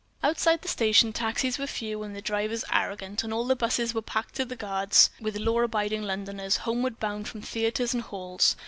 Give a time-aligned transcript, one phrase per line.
[0.23, 4.33] Outside the station taxis were few and drivers arrogant; and all the 'buses were packed
[4.37, 8.55] to the guards with law abiding Londoners homeward bound from theatres and halls.